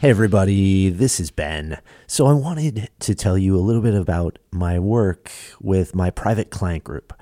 [0.00, 1.80] Hey, everybody, this is Ben.
[2.06, 5.28] So, I wanted to tell you a little bit about my work
[5.60, 7.12] with my private client group.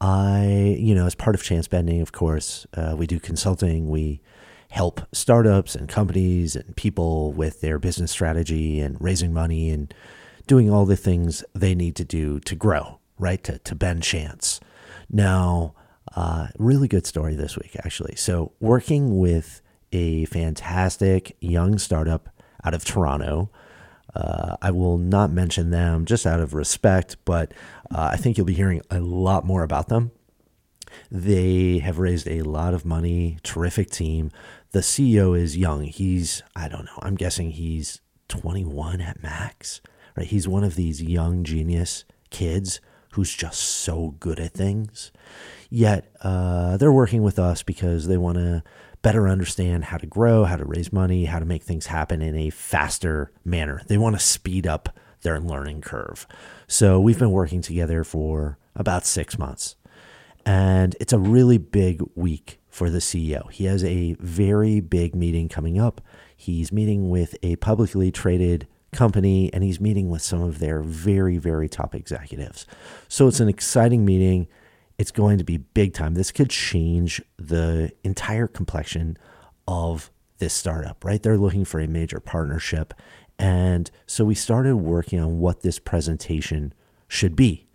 [0.00, 3.88] I, you know, as part of Chance Bending, of course, uh, we do consulting.
[3.88, 4.22] We
[4.72, 9.94] help startups and companies and people with their business strategy and raising money and
[10.48, 13.44] doing all the things they need to do to grow, right?
[13.44, 14.58] To, to bend chance.
[15.08, 15.76] Now,
[16.16, 18.16] uh, really good story this week, actually.
[18.16, 19.62] So, working with
[19.96, 22.28] a fantastic young startup
[22.62, 23.50] out of Toronto.
[24.14, 27.52] Uh, I will not mention them just out of respect, but
[27.90, 30.10] uh, I think you'll be hearing a lot more about them.
[31.10, 34.30] They have raised a lot of money, terrific team.
[34.72, 35.84] The CEO is young.
[35.84, 39.80] He's, I don't know, I'm guessing he's 21 at max,
[40.16, 40.26] right?
[40.26, 42.80] He's one of these young genius kids
[43.12, 45.10] who's just so good at things.
[45.70, 48.62] Yet uh, they're working with us because they want to
[49.02, 52.36] better understand how to grow, how to raise money, how to make things happen in
[52.36, 53.82] a faster manner.
[53.86, 56.26] They want to speed up their learning curve.
[56.66, 59.76] So we've been working together for about six months.
[60.44, 63.50] And it's a really big week for the CEO.
[63.50, 66.00] He has a very big meeting coming up.
[66.36, 71.38] He's meeting with a publicly traded company and he's meeting with some of their very,
[71.38, 72.66] very top executives.
[73.08, 74.46] So it's an exciting meeting
[74.98, 76.14] it's going to be big time.
[76.14, 79.18] This could change the entire complexion
[79.68, 81.22] of this startup, right?
[81.22, 82.94] They're looking for a major partnership.
[83.38, 86.72] And so we started working on what this presentation
[87.08, 87.66] should be.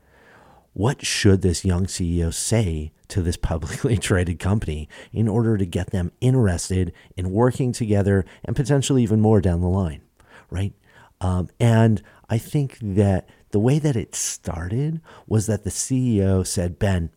[0.74, 5.92] What should this young CEO say to this publicly traded company in order to get
[5.92, 10.02] them interested in working together and potentially even more down the line,
[10.50, 10.74] right?
[11.20, 16.80] Um, and I think that the way that it started was that the CEO said,
[16.80, 17.10] Ben,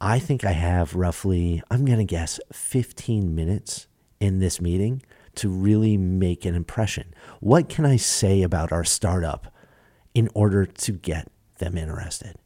[0.00, 3.86] I think I have roughly, I'm going to guess 15 minutes
[4.18, 5.02] in this meeting
[5.36, 7.14] to really make an impression.
[7.40, 9.52] What can I say about our startup
[10.14, 12.36] in order to get them interested?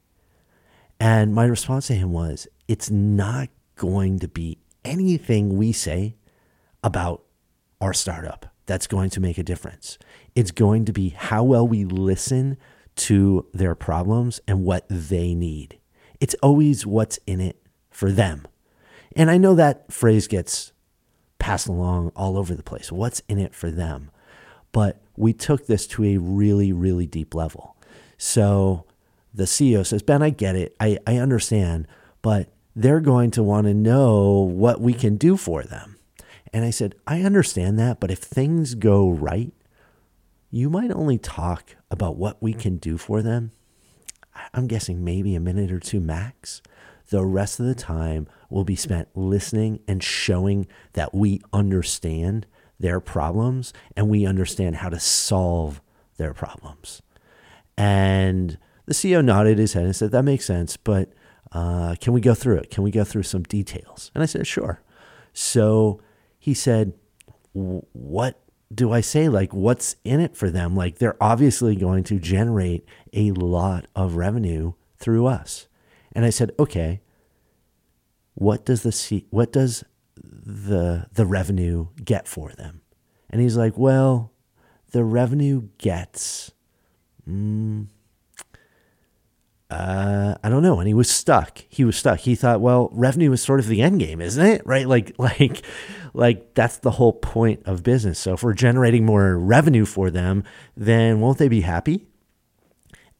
[0.99, 6.17] And my response to him was, it's not going to be anything we say
[6.83, 7.25] about
[7.81, 9.99] our startup that's going to make a difference.
[10.35, 12.57] It's going to be how well we listen
[12.97, 15.79] to their problems and what they need.
[16.21, 17.61] It's always what's in it
[17.91, 18.47] for them.
[19.17, 20.73] And I know that phrase gets
[21.39, 22.91] passed along all over the place.
[22.91, 24.11] What's in it for them?
[24.73, 27.77] But we took this to a really, really deep level.
[28.17, 28.87] So
[29.33, 30.75] the CEO says, Ben, I get it.
[30.81, 31.87] I, I understand,
[32.23, 35.94] but they're going to want to know what we can do for them.
[36.55, 39.53] And I said, I understand that, but if things go right,
[40.53, 43.51] you might only talk about what we can do for them.
[44.55, 46.63] I'm guessing maybe a minute or two max.
[47.09, 52.47] The rest of the time will be spent listening and showing that we understand
[52.79, 55.83] their problems and we understand how to solve
[56.19, 57.03] their problems.
[57.77, 61.13] And the CEO nodded his head and said, That makes sense, but
[61.51, 62.71] uh, can we go through it?
[62.71, 64.13] Can we go through some details?
[64.15, 64.81] And I said, Sure.
[65.33, 66.01] So
[66.45, 66.93] he said,
[67.55, 68.39] What
[68.73, 69.31] do I say?
[69.31, 70.77] Like, what's in it for them?
[70.77, 75.69] Like, they're obviously going to generate a lot of revenue through us.
[76.13, 77.01] And I said, okay,
[78.35, 79.85] what does the what does
[80.17, 82.83] the the revenue get for them?
[83.31, 84.31] And he's like, well,
[84.91, 86.53] the revenue gets,
[87.27, 87.87] mm,
[89.71, 90.79] uh, I don't know.
[90.79, 91.65] And he was stuck.
[91.69, 92.21] He was stuck.
[92.21, 94.63] He thought, well, revenue is sort of the end game, isn't it?
[94.67, 94.87] Right?
[94.87, 95.65] Like, like,
[96.13, 98.19] like that's the whole point of business.
[98.19, 100.45] So if we're generating more revenue for them,
[100.77, 102.07] then won't they be happy?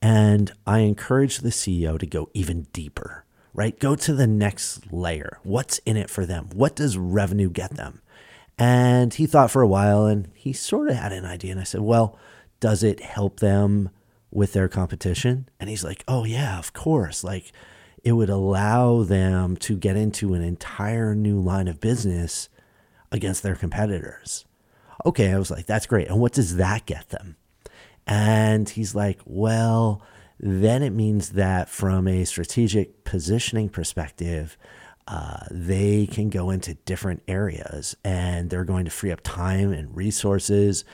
[0.01, 3.79] And I encourage the CEO to go even deeper, right?
[3.79, 5.39] Go to the next layer.
[5.45, 6.51] What's in it for them?
[6.53, 8.03] What does revenue get them?
[8.59, 11.53] And he thought for a while and he sort of had an idea.
[11.53, 12.19] And I said, well,
[12.61, 13.91] does it help them
[14.35, 15.49] with their competition?
[15.59, 17.25] And he's like, oh, yeah, of course.
[17.25, 17.53] Like,
[18.03, 22.51] it would allow them to get into an entire new line of business
[23.11, 24.45] against their competitors.
[25.07, 26.09] Okay, I was like, that's great.
[26.09, 27.37] And what does that get them?
[28.07, 30.03] And he's like, well,
[30.39, 34.59] then it means that from a strategic positioning perspective,
[35.07, 39.97] uh, they can go into different areas and they're going to free up time and
[39.97, 40.85] resources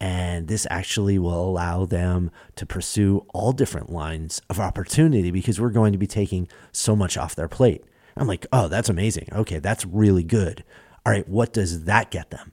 [0.00, 5.68] and this actually will allow them to pursue all different lines of opportunity because we're
[5.68, 7.84] going to be taking so much off their plate.
[8.16, 9.28] I'm like, oh, that's amazing.
[9.32, 10.64] Okay, that's really good.
[11.04, 12.52] All right, what does that get them?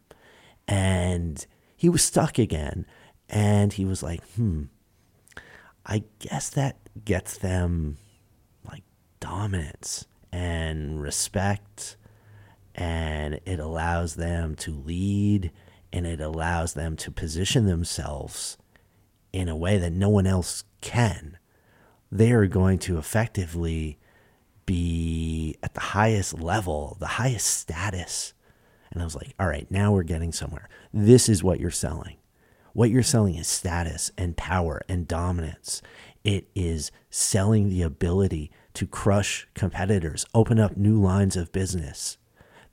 [0.68, 1.46] And
[1.78, 2.86] he was stuck again.
[3.30, 4.64] And he was like, hmm,
[5.86, 7.98] I guess that gets them
[8.70, 8.84] like
[9.20, 11.96] dominance and respect.
[12.76, 15.52] And it allows them to lead
[15.92, 18.58] and it allows them to position themselves
[19.34, 21.38] in a way that no one else can,
[22.12, 23.98] they are going to effectively
[24.66, 28.34] be at the highest level, the highest status.
[28.92, 30.70] And I was like, all right, now we're getting somewhere.
[30.94, 32.18] This is what you're selling.
[32.74, 35.82] What you're selling is status and power and dominance.
[36.24, 42.18] It is selling the ability to crush competitors, open up new lines of business.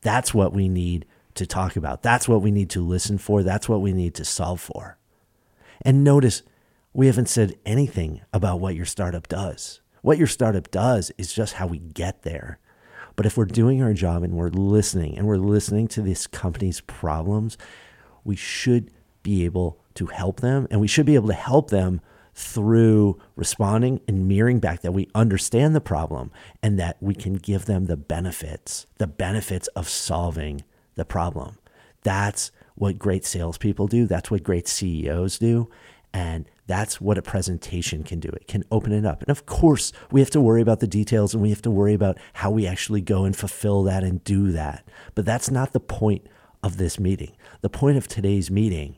[0.02, 2.02] That's what we need to talk about.
[2.02, 3.42] That's what we need to listen for.
[3.42, 4.98] That's what we need to solve for.
[5.82, 6.42] And notice
[6.92, 9.81] we haven't said anything about what your startup does.
[10.02, 12.58] What your startup does is just how we get there.
[13.16, 16.81] But if we're doing our job and we're listening and we're listening to this company's
[16.81, 17.56] problems,
[18.25, 18.90] we should
[19.22, 22.00] be able to help them and we should be able to help them
[22.34, 26.32] through responding and mirroring back that we understand the problem
[26.62, 30.64] and that we can give them the benefits, the benefits of solving
[30.94, 31.58] the problem.
[32.02, 34.06] That's what great salespeople do.
[34.06, 35.70] That's what great CEOs do.
[36.12, 38.29] And that's what a presentation can do.
[38.29, 39.20] It can open it up.
[39.20, 41.94] And of course, we have to worry about the details and we have to worry
[41.94, 44.85] about how we actually go and fulfill that and do that.
[45.14, 46.26] But that's not the point
[46.62, 47.32] of this meeting.
[47.61, 48.96] The point of today's meeting,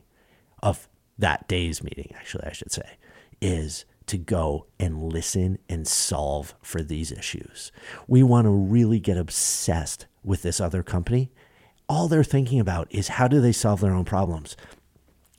[0.61, 2.97] of that day's meeting, actually, I should say,
[3.41, 7.71] is to go and listen and solve for these issues.
[8.07, 11.31] We want to really get obsessed with this other company.
[11.89, 14.57] All they're thinking about is how do they solve their own problems?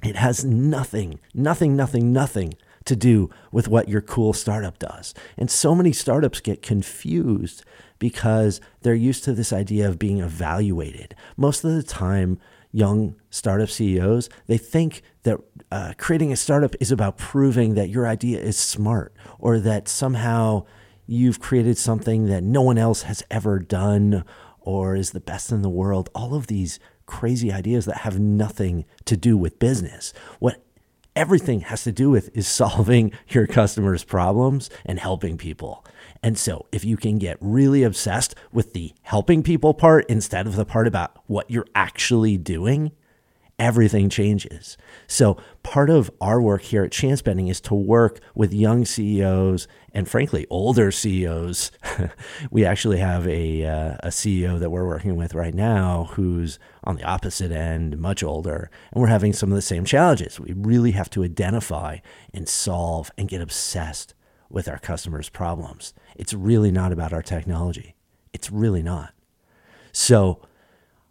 [0.03, 2.55] It has nothing, nothing, nothing, nothing
[2.85, 5.13] to do with what your cool startup does.
[5.37, 7.65] And so many startups get confused
[7.99, 11.15] because they're used to this idea of being evaluated.
[11.37, 12.39] Most of the time,
[12.73, 15.39] young startup CEOs, they think that
[15.71, 20.65] uh, creating a startup is about proving that your idea is smart or that somehow
[21.07, 24.25] you've created something that no one else has ever done
[24.69, 26.11] or is the best in the world.
[26.15, 30.13] All of these crazy ideas that have nothing to do with business.
[30.41, 30.63] What
[31.17, 35.87] everything has to do with is solving your customers' problems and helping people.
[36.23, 40.55] And so, if you can get really obsessed with the helping people part instead of
[40.55, 42.93] the part about what you're actually doing,
[43.59, 44.77] everything changes.
[45.07, 49.67] So, part of our work here at Chance Bending is to work with young CEOs
[49.93, 51.73] and, frankly, older CEOs.
[52.51, 56.97] we actually have a, uh, a CEO that we're working with right now who's on
[56.97, 60.39] the opposite end, much older, and we're having some of the same challenges.
[60.39, 61.99] We really have to identify
[62.33, 64.15] and solve and get obsessed
[64.51, 65.93] with our customers' problems.
[66.17, 67.95] It's really not about our technology.
[68.33, 69.13] It's really not.
[69.93, 70.41] So,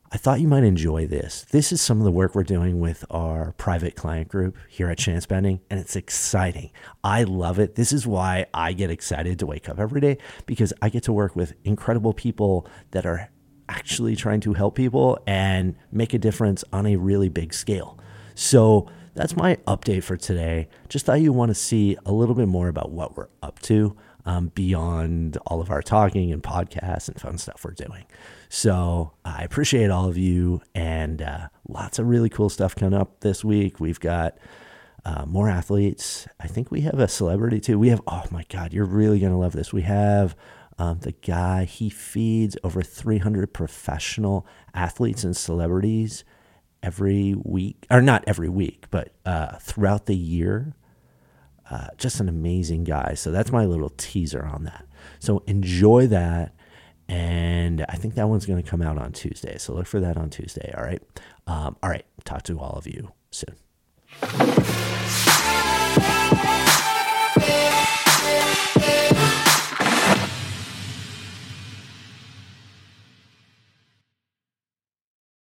[0.09, 1.45] I thought you might enjoy this.
[1.51, 4.97] This is some of the work we're doing with our private client group here at
[4.97, 6.71] Chance Bending, and it's exciting.
[7.03, 7.75] I love it.
[7.75, 11.13] This is why I get excited to wake up every day because I get to
[11.13, 13.29] work with incredible people that are
[13.67, 17.99] actually trying to help people and make a difference on a really big scale.
[18.33, 20.69] So that's my update for today.
[20.87, 23.97] Just thought you want to see a little bit more about what we're up to
[24.27, 28.05] um, beyond all of our talking and podcasts and fun stuff we're doing.
[28.49, 33.21] So I appreciate all of you and uh, lots of really cool stuff coming up
[33.21, 33.79] this week.
[33.79, 34.37] We've got
[35.05, 36.27] uh, more athletes.
[36.41, 37.79] I think we have a celebrity too.
[37.79, 39.71] We have, oh my God, you're really going to love this.
[39.71, 40.35] We have
[40.77, 46.25] um, the guy, he feeds over 300 professional athletes and celebrities
[46.83, 50.75] every week, or not every week, but uh, throughout the year.
[51.69, 53.13] Uh, just an amazing guy.
[53.13, 54.85] So that's my little teaser on that.
[55.19, 56.53] So enjoy that.
[57.09, 59.57] And I think that one's going to come out on Tuesday.
[59.57, 60.73] So look for that on Tuesday.
[60.77, 61.01] All right.
[61.45, 62.05] Um, all right.
[62.25, 63.55] Talk to all of you soon.